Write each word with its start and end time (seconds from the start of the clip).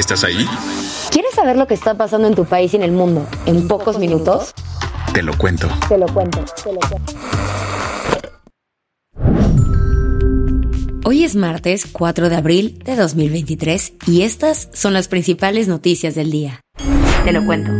¿Estás 0.00 0.24
ahí? 0.24 0.46
¿Quieres 1.10 1.34
saber 1.34 1.58
lo 1.58 1.66
que 1.66 1.74
está 1.74 1.94
pasando 1.94 2.26
en 2.26 2.34
tu 2.34 2.46
país 2.46 2.72
y 2.72 2.76
en 2.76 2.82
el 2.82 2.90
mundo 2.90 3.26
en 3.44 3.68
pocos 3.68 3.98
minutos? 3.98 4.54
Te 5.12 5.22
lo 5.22 5.36
cuento. 5.36 5.68
Te 5.90 5.98
lo 5.98 6.06
cuento, 6.06 6.42
te 6.64 6.72
lo 6.72 6.80
cuento. 6.80 7.12
Hoy 11.04 11.22
es 11.22 11.36
martes 11.36 11.86
4 11.92 12.30
de 12.30 12.36
abril 12.36 12.78
de 12.82 12.96
2023 12.96 13.92
y 14.06 14.22
estas 14.22 14.70
son 14.72 14.94
las 14.94 15.06
principales 15.06 15.68
noticias 15.68 16.14
del 16.14 16.30
día. 16.30 16.62
Te 17.26 17.32
lo 17.32 17.44
cuento. 17.44 17.70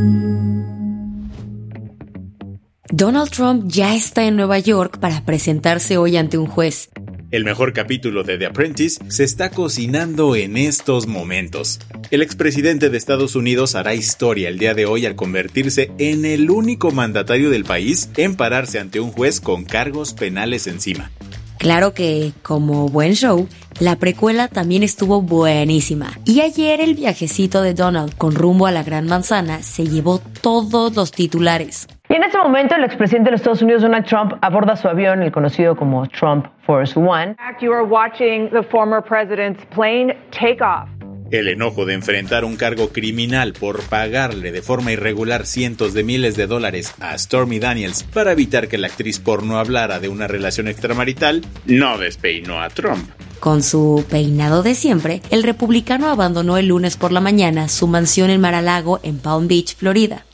Donald 2.92 3.30
Trump 3.30 3.64
ya 3.66 3.94
está 3.94 4.24
en 4.24 4.36
Nueva 4.36 4.58
York 4.58 4.98
para 4.98 5.24
presentarse 5.24 5.96
hoy 5.96 6.18
ante 6.18 6.36
un 6.36 6.48
juez. 6.48 6.90
El 7.30 7.44
mejor 7.44 7.72
capítulo 7.72 8.24
de 8.24 8.38
The 8.38 8.46
Apprentice 8.46 9.00
se 9.06 9.22
está 9.22 9.50
cocinando 9.50 10.34
en 10.34 10.56
estos 10.56 11.06
momentos. 11.06 11.78
El 12.10 12.22
expresidente 12.22 12.90
de 12.90 12.98
Estados 12.98 13.36
Unidos 13.36 13.76
hará 13.76 13.94
historia 13.94 14.48
el 14.48 14.58
día 14.58 14.74
de 14.74 14.86
hoy 14.86 15.06
al 15.06 15.14
convertirse 15.14 15.92
en 15.98 16.24
el 16.24 16.50
único 16.50 16.90
mandatario 16.90 17.50
del 17.50 17.64
país 17.64 18.10
en 18.16 18.34
pararse 18.34 18.80
ante 18.80 18.98
un 18.98 19.12
juez 19.12 19.40
con 19.40 19.64
cargos 19.64 20.12
penales 20.12 20.66
encima. 20.66 21.12
Claro 21.58 21.94
que, 21.94 22.32
como 22.42 22.88
buen 22.88 23.14
show, 23.14 23.46
la 23.78 23.96
precuela 23.96 24.48
también 24.48 24.82
estuvo 24.82 25.22
buenísima. 25.22 26.18
Y 26.24 26.40
ayer 26.40 26.80
el 26.80 26.96
viajecito 26.96 27.62
de 27.62 27.74
Donald 27.74 28.16
con 28.16 28.34
rumbo 28.34 28.66
a 28.66 28.72
la 28.72 28.82
Gran 28.82 29.06
Manzana 29.06 29.62
se 29.62 29.86
llevó 29.86 30.18
todos 30.18 30.96
los 30.96 31.12
titulares. 31.12 31.86
Y 32.10 32.14
en 32.14 32.24
este 32.24 32.38
momento 32.38 32.74
el 32.74 32.82
expresidente 32.82 33.28
de 33.28 33.30
los 33.30 33.40
Estados 33.40 33.62
Unidos, 33.62 33.82
Donald 33.82 34.04
Trump, 34.04 34.32
aborda 34.40 34.74
su 34.74 34.88
avión, 34.88 35.22
el 35.22 35.30
conocido 35.30 35.76
como 35.76 36.08
Trump 36.08 36.44
Force 36.66 36.98
One. 36.98 37.36
You 37.60 37.72
are 37.72 37.84
watching 37.84 38.50
the 38.50 38.64
former 38.64 39.00
president's 39.00 39.64
plane 39.66 40.16
take 40.32 40.58
off. 40.60 40.88
El 41.30 41.46
enojo 41.46 41.86
de 41.86 41.94
enfrentar 41.94 42.44
un 42.44 42.56
cargo 42.56 42.88
criminal 42.88 43.52
por 43.52 43.80
pagarle 43.84 44.50
de 44.50 44.60
forma 44.60 44.90
irregular 44.90 45.46
cientos 45.46 45.94
de 45.94 46.02
miles 46.02 46.34
de 46.34 46.48
dólares 46.48 46.96
a 46.98 47.16
Stormy 47.16 47.60
Daniels 47.60 48.02
para 48.02 48.32
evitar 48.32 48.66
que 48.66 48.78
la 48.78 48.88
actriz 48.88 49.20
porno 49.20 49.60
hablara 49.60 50.00
de 50.00 50.08
una 50.08 50.26
relación 50.26 50.66
extramarital 50.66 51.42
no 51.66 51.96
despeinó 51.96 52.60
a 52.60 52.70
Trump. 52.70 53.08
Con 53.38 53.62
su 53.62 54.04
peinado 54.10 54.64
de 54.64 54.74
siempre, 54.74 55.22
el 55.30 55.44
republicano 55.44 56.08
abandonó 56.08 56.56
el 56.56 56.66
lunes 56.66 56.96
por 56.96 57.12
la 57.12 57.20
mañana 57.20 57.68
su 57.68 57.86
mansión 57.86 58.30
en 58.30 58.40
Mar-a-Lago 58.40 58.98
en 59.04 59.18
Palm 59.18 59.46
Beach, 59.46 59.76
Florida. 59.76 60.24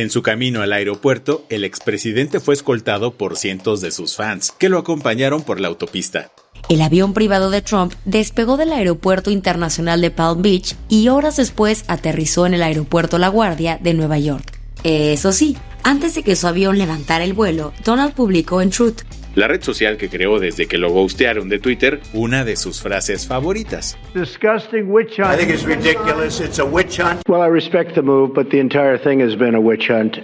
En 0.00 0.08
su 0.08 0.22
camino 0.22 0.62
al 0.62 0.72
aeropuerto, 0.72 1.44
el 1.50 1.62
expresidente 1.62 2.40
fue 2.40 2.54
escoltado 2.54 3.12
por 3.12 3.36
cientos 3.36 3.82
de 3.82 3.90
sus 3.90 4.16
fans, 4.16 4.50
que 4.50 4.70
lo 4.70 4.78
acompañaron 4.78 5.42
por 5.42 5.60
la 5.60 5.68
autopista. 5.68 6.32
El 6.70 6.80
avión 6.80 7.12
privado 7.12 7.50
de 7.50 7.60
Trump 7.60 7.92
despegó 8.06 8.56
del 8.56 8.72
Aeropuerto 8.72 9.30
Internacional 9.30 10.00
de 10.00 10.10
Palm 10.10 10.40
Beach 10.40 10.74
y 10.88 11.08
horas 11.08 11.36
después 11.36 11.84
aterrizó 11.86 12.46
en 12.46 12.54
el 12.54 12.62
Aeropuerto 12.62 13.18
La 13.18 13.28
Guardia 13.28 13.78
de 13.78 13.92
Nueva 13.92 14.18
York. 14.18 14.58
Eso 14.84 15.32
sí, 15.32 15.58
antes 15.82 16.14
de 16.14 16.22
que 16.22 16.34
su 16.34 16.46
avión 16.46 16.78
levantara 16.78 17.22
el 17.22 17.34
vuelo, 17.34 17.74
Donald 17.84 18.14
publicó 18.14 18.62
en 18.62 18.70
Truth. 18.70 19.02
La 19.34 19.46
red 19.46 19.62
social 19.62 19.96
que 19.96 20.08
creó 20.08 20.40
desde 20.40 20.66
que 20.66 20.76
lo 20.76 20.90
ghostearon 20.90 21.48
de 21.48 21.60
Twitter, 21.60 22.00
una 22.12 22.44
de 22.44 22.56
sus 22.56 22.82
frases 22.82 23.26
favoritas. 23.26 23.96
Disgusting 24.14 24.90
witch 24.90 25.18
hunt. 25.18 25.34
I 25.34 25.36
think 25.36 25.50
it's 25.50 25.64
ridiculous. 25.64 26.40
It's 26.40 26.58
a 26.58 26.64
witch 26.64 26.98
hunt. 27.00 27.22
Well, 27.28 27.42
I 27.42 27.48
respect 27.48 27.94
the 27.94 28.02
move, 28.02 28.32
but 28.34 28.50
the 28.50 28.58
entire 28.58 28.98
thing 28.98 29.20
has 29.20 29.38
been 29.38 29.54
a 29.54 29.60
witch 29.60 29.88
hunt. 29.88 30.18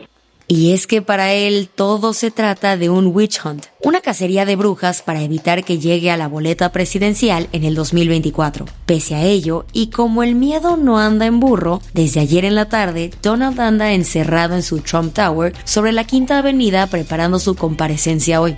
Y 0.48 0.72
es 0.72 0.86
que 0.86 1.02
para 1.02 1.32
él 1.32 1.68
todo 1.74 2.12
se 2.12 2.30
trata 2.30 2.76
de 2.76 2.88
un 2.88 3.10
witch 3.12 3.40
hunt, 3.44 3.66
una 3.82 4.00
cacería 4.00 4.44
de 4.44 4.54
brujas 4.54 5.02
para 5.02 5.22
evitar 5.22 5.64
que 5.64 5.78
llegue 5.80 6.12
a 6.12 6.16
la 6.16 6.28
boleta 6.28 6.70
presidencial 6.70 7.48
en 7.50 7.64
el 7.64 7.74
2024. 7.74 8.64
Pese 8.86 9.16
a 9.16 9.24
ello, 9.24 9.66
y 9.72 9.88
como 9.88 10.22
el 10.22 10.36
miedo 10.36 10.76
no 10.76 11.00
anda 11.00 11.26
en 11.26 11.40
burro, 11.40 11.80
desde 11.94 12.20
ayer 12.20 12.44
en 12.44 12.54
la 12.54 12.68
tarde, 12.68 13.10
Donald 13.22 13.58
anda 13.58 13.92
encerrado 13.92 14.54
en 14.54 14.62
su 14.62 14.78
Trump 14.80 15.14
Tower 15.14 15.52
sobre 15.64 15.90
la 15.90 16.04
Quinta 16.04 16.38
Avenida 16.38 16.86
preparando 16.86 17.40
su 17.40 17.56
comparecencia 17.56 18.40
hoy. 18.40 18.56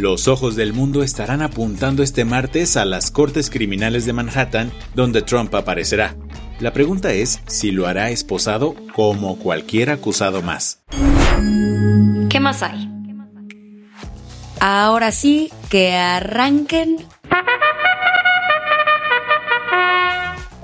Los 0.00 0.28
ojos 0.28 0.56
del 0.56 0.72
mundo 0.72 1.02
estarán 1.02 1.42
apuntando 1.42 2.02
este 2.02 2.24
martes 2.24 2.78
a 2.78 2.86
las 2.86 3.10
Cortes 3.10 3.50
Criminales 3.50 4.06
de 4.06 4.14
Manhattan, 4.14 4.72
donde 4.94 5.20
Trump 5.20 5.54
aparecerá. 5.54 6.16
La 6.58 6.72
pregunta 6.72 7.12
es 7.12 7.42
si 7.46 7.70
lo 7.70 7.86
hará 7.86 8.08
esposado 8.08 8.74
como 8.94 9.38
cualquier 9.38 9.90
acusado 9.90 10.40
más. 10.40 10.80
¿Qué 12.30 12.40
más 12.40 12.62
hay? 12.62 12.90
Ahora 14.58 15.12
sí, 15.12 15.52
que 15.68 15.92
arranquen. 15.92 16.96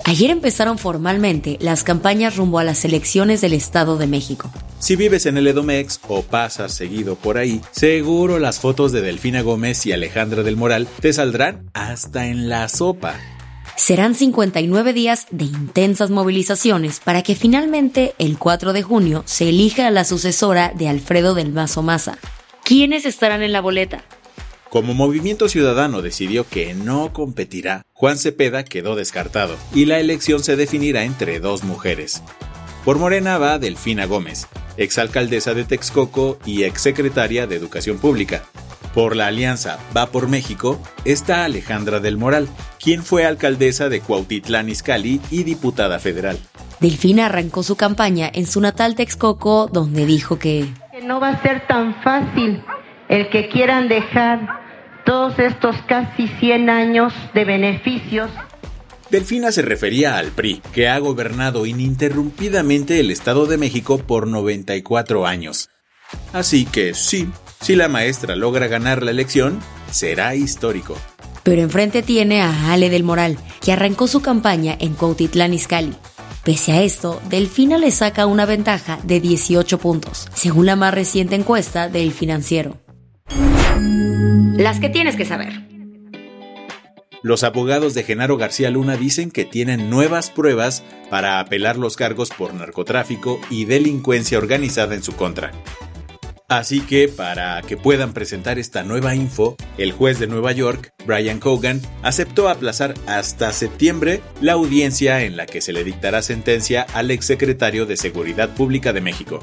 Ayer 0.07 0.31
empezaron 0.31 0.79
formalmente 0.79 1.59
las 1.61 1.85
campañas 1.85 2.37
rumbo 2.39 2.59
a 2.59 2.65
las 2.65 2.87
elecciones 2.87 3.43
del 3.43 3.53
Estado 3.53 3.99
de 3.99 4.07
México. 4.07 4.51
Si 4.79 4.95
vives 4.95 5.27
en 5.27 5.39
el 5.39 5.47
Edomex 5.47 6.01
o 6.07 6.23
pasas 6.23 6.73
seguido 6.73 7.17
por 7.17 7.39
ahí, 7.39 7.61
seguro 7.71 8.39
las 8.39 8.61
fotos 8.61 8.93
de 8.93 9.01
Delfina 9.01 9.41
Gómez 9.41 9.87
y 9.87 9.93
Alejandra 9.93 10.43
del 10.43 10.57
Moral 10.57 10.87
te 11.01 11.13
saldrán 11.13 11.71
hasta 11.73 12.27
en 12.27 12.49
la 12.49 12.69
sopa. 12.69 13.19
Serán 13.77 14.15
59 14.15 14.93
días 14.93 15.27
de 15.31 15.45
intensas 15.45 16.11
movilizaciones 16.11 17.01
para 17.01 17.23
que 17.23 17.37
finalmente 17.37 18.15
el 18.19 18.39
4 18.39 18.73
de 18.73 18.83
junio 18.83 19.23
se 19.27 19.49
elija 19.49 19.87
a 19.87 19.91
la 19.91 20.05
sucesora 20.05 20.73
de 20.75 20.89
Alfredo 20.89 21.35
del 21.35 21.53
Mazo 21.53 21.83
Maza. 21.83 22.19
¿Quiénes 22.65 23.07
estarán 23.07 23.43
en 23.43 23.53
la 23.53 23.61
boleta? 23.61 24.05
Como 24.71 24.95
Movimiento 24.95 25.49
Ciudadano 25.49 26.03
decidió 26.03 26.47
que 26.49 26.75
no 26.75 27.13
competirá, 27.13 27.83
Juan 27.93 28.19
Cepeda 28.19 28.65
quedó 28.65 28.97
descartado 28.97 29.57
y 29.75 29.87
la 29.87 30.01
elección 30.01 30.43
se 30.43 30.57
definirá 30.57 31.05
entre 31.05 31.41
dos 31.41 31.63
mujeres. 31.63 32.23
Por 32.87 33.01
Morena 33.01 33.37
va 33.37 33.59
Delfina 33.59 34.07
Gómez, 34.07 34.47
exalcaldesa 34.77 35.55
de 35.55 35.65
Texcoco 35.65 36.39
y 36.47 36.63
exsecretaria 36.63 37.49
de 37.49 37.57
Educación 37.57 37.99
Pública. 37.99 38.45
Por 38.95 39.17
la 39.17 39.27
alianza 39.27 39.81
Va 39.95 40.07
por 40.07 40.29
México 40.29 40.81
está 41.05 41.45
Alejandra 41.45 41.99
del 41.99 42.17
Moral, 42.17 42.49
quien 42.81 43.03
fue 43.03 43.27
alcaldesa 43.27 43.89
de 43.89 44.03
Cuautitlán 44.03 44.69
Izcalli 44.69 45.21
y 45.33 45.43
diputada 45.43 45.99
federal. 45.99 46.39
Delfina 46.79 47.27
arrancó 47.27 47.65
su 47.65 47.75
campaña 47.75 48.31
en 48.33 48.47
su 48.47 48.61
natal 48.61 48.95
Texcoco, 48.95 49.67
donde 49.67 50.07
dijo 50.07 50.39
que 50.39 50.73
Que 50.93 51.03
no 51.03 51.19
va 51.19 51.31
a 51.31 51.43
ser 51.43 51.67
tan 51.67 51.93
fácil 52.05 52.63
el 53.09 53.29
que 53.31 53.49
quieran 53.49 53.89
dejar 53.89 54.61
todos 55.05 55.37
estos 55.41 55.75
casi 55.89 56.29
100 56.39 56.71
años 56.71 57.13
de 57.35 57.45
beneficios. 57.45 58.31
Delfina 59.11 59.53
se 59.53 59.63
refería 59.63 60.19
al 60.19 60.33
PRI, 60.33 60.61
que 60.73 60.89
ha 60.89 60.99
gobernado 60.99 61.65
ininterrumpidamente 61.65 62.99
el 62.99 63.11
Estado 63.13 63.47
de 63.47 63.57
México 63.57 63.99
por 63.99 64.27
94 64.27 65.27
años. 65.27 65.71
Así 66.33 66.65
que 66.65 66.93
sí, 66.95 67.29
si 67.61 67.77
la 67.77 67.89
maestra 67.89 68.35
logra 68.35 68.67
ganar 68.67 69.03
la 69.03 69.13
elección, 69.13 69.61
será 69.91 70.35
histórico. 70.35 70.97
Pero 71.45 71.63
enfrente 71.63 72.03
tiene 72.03 72.43
a 72.43 72.73
Ale 72.73 72.91
del 72.91 73.05
Moral, 73.05 73.39
que 73.61 73.73
arrancó 73.73 74.09
su 74.09 74.21
campaña 74.23 74.77
en 74.81 74.95
Cuautitlán 74.95 75.55
Izcalli. 75.55 75.95
Pese 76.45 76.73
a 76.73 76.83
esto, 76.83 77.21
Delfina 77.29 77.79
le 77.79 77.93
saca 77.93 78.27
una 78.27 78.47
ventaja 78.47 78.99
de 79.05 79.21
18 79.21 79.79
puntos, 79.79 80.29
según 80.35 80.67
la 80.67 80.75
más 80.75 80.93
reciente 80.93 81.37
encuesta 81.37 81.89
del 81.89 82.13
financiero. 82.13 82.79
Las 84.57 84.81
que 84.81 84.89
tienes 84.89 85.17
que 85.17 85.25
saber. 85.25 85.76
Los 87.27 87.43
abogados 87.43 87.95
de 87.95 88.05
Genaro 88.05 88.37
García 88.37 88.71
Luna 88.71 88.97
dicen 88.97 89.33
que 89.33 89.45
tienen 89.45 89.91
nuevas 89.91 90.31
pruebas 90.31 90.85
para 91.11 91.41
apelar 91.41 91.77
los 91.77 91.97
cargos 91.97 92.31
por 92.31 92.55
narcotráfico 92.55 93.41
y 93.51 93.65
delincuencia 93.65 94.39
organizada 94.39 94.95
en 94.95 95.03
su 95.03 95.17
contra. 95.17 95.51
Así 96.49 96.83
que, 96.83 97.09
para 97.09 97.61
que 97.63 97.77
puedan 97.77 98.13
presentar 98.13 98.61
esta 98.61 98.85
nueva 98.85 99.17
info, 99.17 99.57
el 99.77 99.91
juez 99.91 100.21
de 100.21 100.29
Nueva 100.29 100.53
York, 100.53 100.93
Brian 101.05 101.41
Cogan, 101.41 101.83
aceptó 102.03 102.49
aplazar 102.49 102.95
hasta 103.09 103.51
septiembre 103.51 104.21
la 104.41 104.53
audiencia 104.53 105.25
en 105.25 105.37
la 105.37 105.47
que 105.47 105.61
se 105.61 105.73
le 105.73 105.83
dictará 105.83 106.23
sentencia 106.23 106.87
al 106.95 107.11
exsecretario 107.11 107.87
de 107.87 107.97
Seguridad 107.97 108.55
Pública 108.55 108.93
de 108.93 109.01
México. 109.01 109.41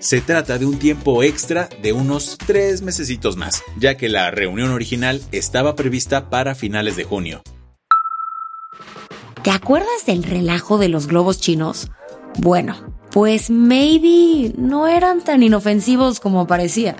Se 0.00 0.20
trata 0.20 0.58
de 0.58 0.66
un 0.66 0.78
tiempo 0.78 1.24
extra 1.24 1.68
de 1.82 1.92
unos 1.92 2.38
tres 2.38 2.82
mesecitos 2.82 3.36
más, 3.36 3.64
ya 3.80 3.96
que 3.96 4.08
la 4.08 4.30
reunión 4.30 4.70
original 4.70 5.20
estaba 5.32 5.74
prevista 5.74 6.30
para 6.30 6.54
finales 6.54 6.94
de 6.94 7.02
junio. 7.02 7.42
¿Te 9.42 9.50
acuerdas 9.50 10.06
del 10.06 10.22
relajo 10.22 10.78
de 10.78 10.88
los 10.88 11.08
globos 11.08 11.40
chinos? 11.40 11.88
Bueno, 12.38 12.76
pues 13.10 13.50
maybe 13.50 14.54
no 14.56 14.86
eran 14.86 15.20
tan 15.20 15.42
inofensivos 15.42 16.20
como 16.20 16.46
parecía. 16.46 16.96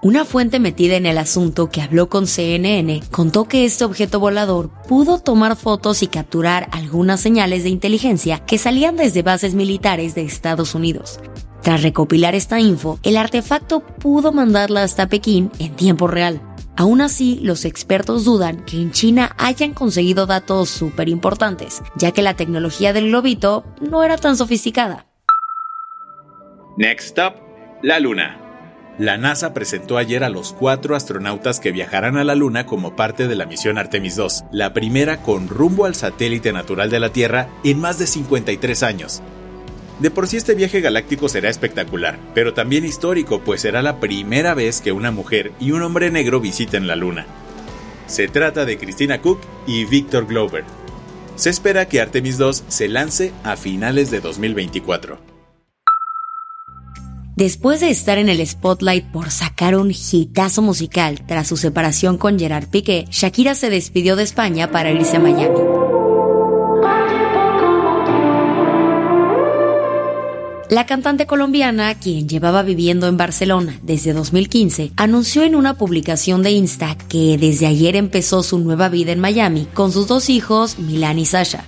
Una 0.00 0.24
fuente 0.24 0.60
metida 0.60 0.96
en 0.96 1.06
el 1.06 1.18
asunto 1.18 1.68
que 1.68 1.82
habló 1.82 2.08
con 2.08 2.28
CNN 2.28 3.02
contó 3.10 3.46
que 3.46 3.64
este 3.64 3.84
objeto 3.84 4.20
volador 4.20 4.70
pudo 4.86 5.18
tomar 5.18 5.56
fotos 5.56 6.04
y 6.04 6.06
capturar 6.06 6.68
algunas 6.70 7.20
señales 7.20 7.64
de 7.64 7.70
inteligencia 7.70 8.38
que 8.38 8.56
salían 8.56 8.96
desde 8.96 9.22
bases 9.22 9.54
militares 9.54 10.14
de 10.14 10.22
Estados 10.22 10.76
Unidos. 10.76 11.18
Tras 11.62 11.82
recopilar 11.82 12.34
esta 12.34 12.58
info, 12.58 12.98
el 13.02 13.16
artefacto 13.16 13.80
pudo 13.80 14.32
mandarla 14.32 14.82
hasta 14.82 15.08
Pekín 15.08 15.50
en 15.58 15.76
tiempo 15.76 16.06
real. 16.06 16.40
Aún 16.76 17.02
así, 17.02 17.38
los 17.42 17.66
expertos 17.66 18.24
dudan 18.24 18.64
que 18.64 18.80
en 18.80 18.90
China 18.90 19.34
hayan 19.36 19.74
conseguido 19.74 20.26
datos 20.26 20.70
súper 20.70 21.10
importantes, 21.10 21.82
ya 21.96 22.12
que 22.12 22.22
la 22.22 22.34
tecnología 22.34 22.94
del 22.94 23.08
globito 23.08 23.64
no 23.80 24.02
era 24.02 24.16
tan 24.16 24.36
sofisticada. 24.36 25.06
Next 26.78 27.18
up, 27.18 27.34
la 27.82 28.00
Luna. 28.00 28.38
La 28.98 29.18
NASA 29.18 29.52
presentó 29.52 29.98
ayer 29.98 30.24
a 30.24 30.30
los 30.30 30.52
cuatro 30.52 30.96
astronautas 30.96 31.60
que 31.60 31.72
viajarán 31.72 32.16
a 32.16 32.24
la 32.24 32.34
Luna 32.34 32.64
como 32.64 32.96
parte 32.96 33.28
de 33.28 33.34
la 33.34 33.44
misión 33.46 33.76
Artemis 33.76 34.16
2, 34.16 34.44
la 34.52 34.72
primera 34.72 35.22
con 35.22 35.48
rumbo 35.48 35.84
al 35.84 35.94
satélite 35.94 36.52
natural 36.52 36.88
de 36.88 37.00
la 37.00 37.10
Tierra 37.10 37.48
en 37.64 37.80
más 37.80 37.98
de 37.98 38.06
53 38.06 38.82
años. 38.82 39.22
De 40.00 40.10
por 40.10 40.26
sí 40.26 40.38
este 40.38 40.54
viaje 40.54 40.80
galáctico 40.80 41.28
será 41.28 41.50
espectacular, 41.50 42.18
pero 42.34 42.54
también 42.54 42.86
histórico, 42.86 43.40
pues 43.40 43.60
será 43.60 43.82
la 43.82 44.00
primera 44.00 44.54
vez 44.54 44.80
que 44.80 44.92
una 44.92 45.10
mujer 45.10 45.52
y 45.60 45.72
un 45.72 45.82
hombre 45.82 46.10
negro 46.10 46.40
visiten 46.40 46.86
la 46.86 46.96
Luna. 46.96 47.26
Se 48.06 48.26
trata 48.26 48.64
de 48.64 48.78
Christina 48.78 49.20
Cook 49.20 49.40
y 49.66 49.84
Victor 49.84 50.26
Glover. 50.26 50.64
Se 51.36 51.50
espera 51.50 51.86
que 51.86 52.00
Artemis 52.00 52.38
2 52.38 52.64
se 52.68 52.88
lance 52.88 53.32
a 53.44 53.56
finales 53.56 54.10
de 54.10 54.20
2024. 54.20 55.18
Después 57.36 57.80
de 57.80 57.90
estar 57.90 58.18
en 58.18 58.28
el 58.28 58.46
spotlight 58.46 59.06
por 59.12 59.30
sacar 59.30 59.76
un 59.76 59.90
hitazo 59.92 60.62
musical 60.62 61.24
tras 61.26 61.46
su 61.46 61.56
separación 61.56 62.18
con 62.18 62.38
Gerard 62.38 62.68
Piqué, 62.68 63.06
Shakira 63.10 63.54
se 63.54 63.70
despidió 63.70 64.16
de 64.16 64.24
España 64.24 64.70
para 64.70 64.90
irse 64.90 65.16
a 65.16 65.20
Miami. 65.20 65.79
La 70.70 70.86
cantante 70.86 71.26
colombiana, 71.26 71.96
quien 71.96 72.28
llevaba 72.28 72.62
viviendo 72.62 73.08
en 73.08 73.16
Barcelona 73.16 73.80
desde 73.82 74.12
2015, 74.12 74.92
anunció 74.96 75.42
en 75.42 75.56
una 75.56 75.74
publicación 75.74 76.44
de 76.44 76.52
Insta 76.52 76.96
que 77.08 77.36
desde 77.38 77.66
ayer 77.66 77.96
empezó 77.96 78.44
su 78.44 78.60
nueva 78.60 78.88
vida 78.88 79.10
en 79.10 79.18
Miami 79.18 79.66
con 79.74 79.90
sus 79.90 80.06
dos 80.06 80.30
hijos, 80.30 80.78
Milan 80.78 81.18
y 81.18 81.26
Sasha. 81.26 81.64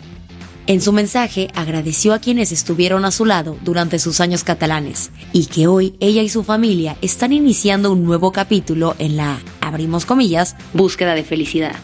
En 0.68 0.80
su 0.80 0.92
mensaje 0.92 1.48
agradeció 1.56 2.14
a 2.14 2.20
quienes 2.20 2.52
estuvieron 2.52 3.04
a 3.04 3.10
su 3.10 3.24
lado 3.24 3.58
durante 3.64 3.98
sus 3.98 4.20
años 4.20 4.44
catalanes 4.44 5.10
y 5.32 5.46
que 5.46 5.66
hoy 5.66 5.96
ella 5.98 6.22
y 6.22 6.28
su 6.28 6.44
familia 6.44 6.96
están 7.02 7.32
iniciando 7.32 7.90
un 7.90 8.04
nuevo 8.04 8.30
capítulo 8.30 8.94
en 9.00 9.16
la, 9.16 9.40
abrimos 9.60 10.06
comillas, 10.06 10.54
búsqueda 10.74 11.16
de 11.16 11.24
felicidad. 11.24 11.74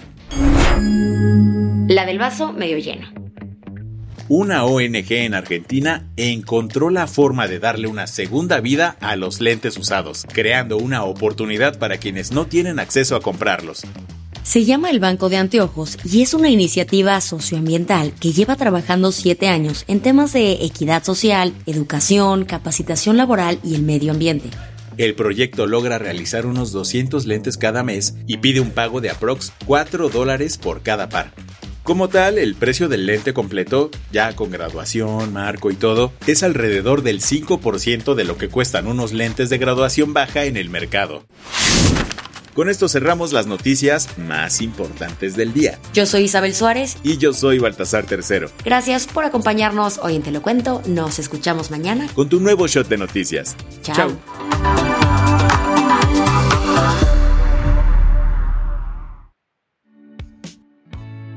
La 1.89 2.07
del 2.07 2.21
vaso 2.21 2.53
medio 2.53 2.79
lleno. 2.79 3.18
Una 4.31 4.67
ONG 4.67 5.11
en 5.13 5.33
Argentina 5.33 6.05
encontró 6.19 6.91
la 6.91 7.07
forma 7.07 7.49
de 7.49 7.59
darle 7.59 7.89
una 7.89 8.07
segunda 8.07 8.61
vida 8.61 8.99
a 9.01 9.17
los 9.17 9.41
lentes 9.41 9.79
usados, 9.79 10.27
creando 10.31 10.77
una 10.77 11.05
oportunidad 11.05 11.79
para 11.79 11.97
quienes 11.97 12.31
no 12.31 12.47
tienen 12.47 12.79
acceso 12.79 13.17
a 13.17 13.23
comprarlos. 13.23 13.85
Se 14.43 14.67
llama 14.67 14.91
el 14.91 15.01
Banco 15.01 15.31
de 15.31 15.39
Anteojos 15.39 15.97
y 16.05 16.21
es 16.21 16.35
una 16.35 16.51
iniciativa 16.51 17.19
socioambiental 17.23 18.13
que 18.21 18.33
lleva 18.33 18.57
trabajando 18.57 19.13
siete 19.13 19.49
años 19.49 19.85
en 19.89 20.01
temas 20.01 20.35
de 20.35 20.53
equidad 20.63 21.05
social, 21.05 21.55
educación, 21.65 22.45
capacitación 22.45 23.17
laboral 23.17 23.59
y 23.65 23.77
el 23.77 23.83
medio 23.83 24.13
ambiente. 24.13 24.51
El 24.99 25.15
proyecto 25.15 25.67
logra 25.67 25.97
realizar 25.97 26.45
unos 26.45 26.73
200 26.73 27.25
lentes 27.25 27.57
cada 27.57 27.83
mes 27.83 28.15
y 28.27 28.37
pide 28.39 28.61
un 28.61 28.73
pago 28.73 29.01
de 29.01 29.09
aprox 29.09 29.55
4 29.65 30.11
dólares 30.11 30.59
por 30.59 30.83
cada 30.83 31.09
par. 31.09 31.33
Como 31.89 32.11
tal, 32.11 32.37
el 32.37 32.55
precio 32.55 32.91
del 32.91 33.07
lente 33.07 33.33
completo, 33.33 33.91
ya 34.13 34.37
con 34.37 34.51
graduación, 34.51 35.33
marco 35.33 35.71
y 35.71 35.75
todo, 35.75 36.13
es 36.27 36.43
alrededor 36.43 37.01
del 37.01 37.23
5% 37.23 38.15
de 38.15 38.25
lo 38.25 38.37
que 38.37 38.51
cuestan 38.51 38.87
unos 38.87 39.15
lentes 39.15 39.49
de 39.49 39.57
graduación 39.57 40.13
baja 40.13 40.45
en 40.45 40.59
el 40.59 40.69
mercado. 40.69 41.25
Con 42.53 42.69
esto 42.69 42.91
cerramos 42.91 43.33
las 43.33 43.47
noticias 43.47 44.19
más 44.19 44.61
importantes 44.61 45.35
del 45.35 45.55
día. 45.55 45.79
Yo 45.95 46.05
soy 46.05 46.25
Isabel 46.25 46.55
Suárez. 46.55 46.99
Y 47.05 47.17
yo 47.17 47.33
soy 47.33 47.59
Baltasar 47.59 48.05
Tercero. 48.05 48.51
Gracias 48.67 49.07
por 49.07 49.25
acompañarnos 49.25 49.97
hoy 50.03 50.17
en 50.17 50.23
Te 50.23 50.31
lo 50.31 50.43
Cuento. 50.43 50.83
Nos 50.87 51.19
escuchamos 51.19 51.71
mañana. 51.71 52.07
Con 52.15 52.29
tu 52.29 52.39
nuevo 52.39 52.67
shot 52.67 52.87
de 52.89 52.99
noticias. 52.99 53.57
Chao. 53.81 54.13